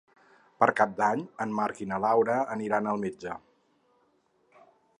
Per 0.61 0.67
Cap 0.77 0.95
d'Any 1.01 1.19
en 1.45 1.53
Marc 1.59 1.83
i 1.85 1.87
na 1.91 1.99
Laura 2.05 2.37
aniran 2.55 2.89
al 2.93 3.03
metge. 3.07 3.39